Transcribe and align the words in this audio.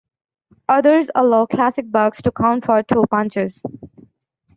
Others 0.67 1.11
allow 1.13 1.45
"classic" 1.45 1.91
bugs 1.91 2.23
to 2.23 2.31
count 2.31 2.65
for 2.65 2.81
two 2.81 3.03
punches. 3.11 3.61